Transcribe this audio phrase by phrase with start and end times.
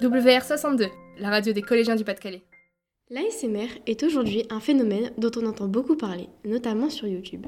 [0.00, 2.42] WR62, la radio des collégiens du Pas-de-Calais.
[3.10, 7.46] L'ASMR est aujourd'hui un phénomène dont on entend beaucoup parler, notamment sur YouTube.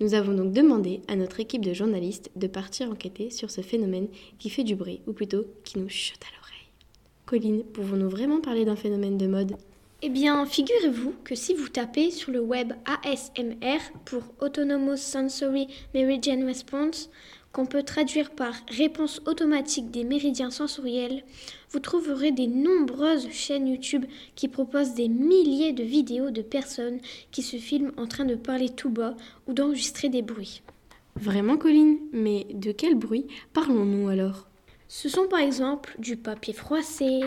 [0.00, 4.08] Nous avons donc demandé à notre équipe de journalistes de partir enquêter sur ce phénomène
[4.40, 6.66] qui fait du bruit, ou plutôt qui nous chute à l'oreille.
[7.26, 9.56] Colline, pouvons-nous vraiment parler d'un phénomène de mode?
[10.02, 16.44] Eh bien, figurez-vous que si vous tapez sur le web ASMR pour Autonomous Sensory Meridian
[16.44, 17.08] Response,
[17.54, 21.22] qu'on peut traduire par réponse automatique des méridiens sensoriels,
[21.70, 26.98] vous trouverez des nombreuses chaînes YouTube qui proposent des milliers de vidéos de personnes
[27.30, 29.14] qui se filment en train de parler tout bas
[29.46, 30.62] ou d'enregistrer des bruits.
[31.14, 34.48] Vraiment, Colline Mais de quel bruit parlons-nous alors?
[34.88, 37.20] Ce sont par exemple du papier froissé,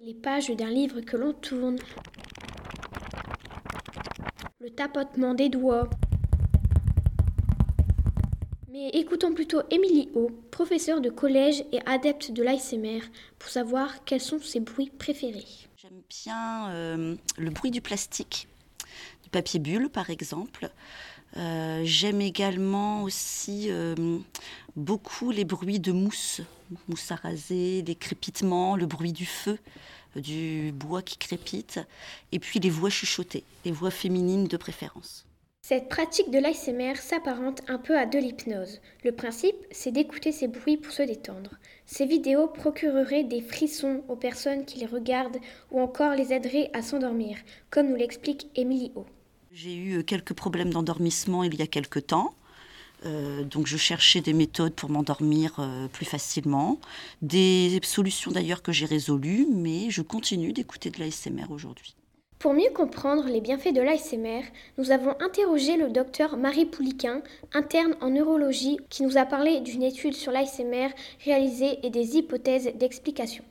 [0.00, 1.78] les pages d'un livre que l'on tourne,
[4.60, 5.88] le tapotement des doigts,
[8.72, 13.00] mais écoutons plutôt Émilie O, professeure de collège et adepte de l'ASMR,
[13.38, 15.44] pour savoir quels sont ses bruits préférés.
[15.76, 18.48] J'aime bien euh, le bruit du plastique,
[19.22, 20.70] du papier bulle par exemple.
[21.36, 23.94] Euh, j'aime également aussi euh,
[24.74, 26.40] beaucoup les bruits de mousse,
[26.88, 29.58] mousse à raser, des crépitements, le bruit du feu,
[30.16, 31.80] du bois qui crépite,
[32.32, 35.26] et puis les voix chuchotées, les voix féminines de préférence.
[35.64, 38.80] Cette pratique de l'ASMR s'apparente un peu à de l'hypnose.
[39.04, 41.50] Le principe, c'est d'écouter ces bruits pour se détendre.
[41.86, 45.38] Ces vidéos procureraient des frissons aux personnes qui les regardent
[45.70, 47.38] ou encore les aideraient à s'endormir,
[47.70, 49.06] comme nous l'explique Émilie O.
[49.52, 52.34] J'ai eu euh, quelques problèmes d'endormissement il y a quelque temps.
[53.06, 56.80] Euh, donc je cherchais des méthodes pour m'endormir euh, plus facilement,
[57.22, 61.94] des solutions d'ailleurs que j'ai résolues, mais je continue d'écouter de l'ASMR aujourd'hui.
[62.42, 64.42] Pour mieux comprendre les bienfaits de l'ASMR,
[64.76, 67.22] nous avons interrogé le docteur Marie Pouliquin,
[67.54, 70.88] interne en neurologie, qui nous a parlé d'une étude sur l'ASMR
[71.24, 73.44] réalisée et des hypothèses d'explication.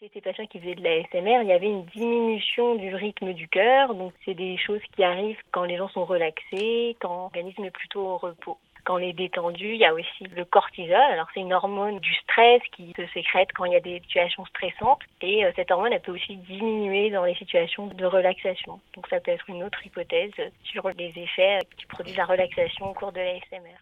[0.00, 3.46] Chez ces patients qui faisaient de l'ASMR, il y avait une diminution du rythme du
[3.46, 3.94] cœur.
[3.94, 8.00] Donc, c'est des choses qui arrivent quand les gens sont relaxés, quand l'organisme est plutôt
[8.00, 8.58] au repos.
[8.84, 10.94] Quand on est détendu, il y a aussi le cortisol.
[10.94, 14.44] Alors c'est une hormone du stress qui se sécrète quand il y a des situations
[14.46, 15.00] stressantes.
[15.22, 18.80] Et euh, cette hormone, peut aussi diminuer dans les situations de relaxation.
[18.94, 20.32] Donc ça peut être une autre hypothèse
[20.64, 23.78] sur les effets qui produisent la relaxation au cours de l'ASMR.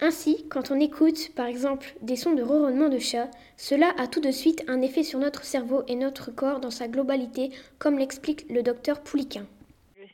[0.00, 4.20] Ainsi, quand on écoute, par exemple, des sons de ronronnement de chat, cela a tout
[4.20, 8.44] de suite un effet sur notre cerveau et notre corps dans sa globalité, comme l'explique
[8.50, 9.46] le docteur Pouliquin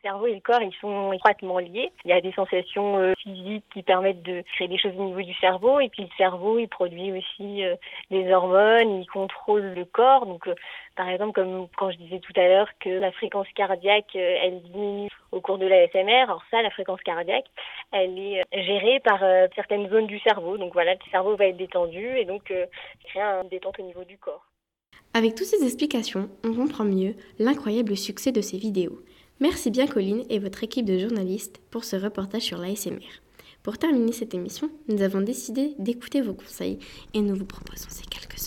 [0.02, 1.90] cerveau et le corps, ils sont étroitement liés.
[2.04, 5.22] Il y a des sensations euh, physiques qui permettent de créer des choses au niveau
[5.22, 5.80] du cerveau.
[5.80, 7.76] Et puis le cerveau, il produit aussi euh,
[8.10, 10.26] des hormones, il contrôle le corps.
[10.26, 10.54] Donc, euh,
[10.96, 15.08] par exemple, comme quand je disais tout à l'heure que la fréquence cardiaque, elle diminue
[15.32, 16.24] au cours de la SMR.
[16.24, 17.46] Alors ça, la fréquence cardiaque,
[17.92, 19.20] elle est gérée par
[19.54, 20.58] certaines zones du cerveau.
[20.58, 22.52] Donc voilà, le cerveau va être détendu et donc
[23.04, 24.44] créer une détente au niveau du corps.
[25.12, 29.00] Avec toutes ces explications, on comprend mieux l'incroyable succès de ces vidéos.
[29.40, 33.00] Merci bien Colline et votre équipe de journalistes pour ce reportage sur l'ASMR.
[33.62, 36.78] Pour terminer cette émission, nous avons décidé d'écouter vos conseils
[37.14, 38.38] et nous vous proposons ces quelques